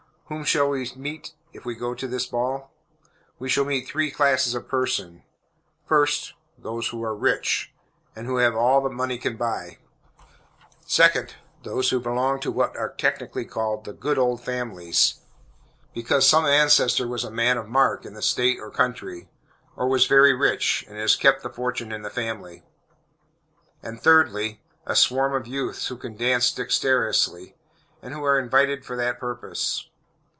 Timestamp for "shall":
0.45-0.69, 3.49-3.65